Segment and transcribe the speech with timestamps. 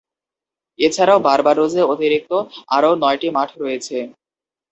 [0.79, 2.31] এছাড়াও, বার্বাডোসে অতিরিক্ত
[2.75, 3.97] আরও নয়টি মাঠ রয়েছে।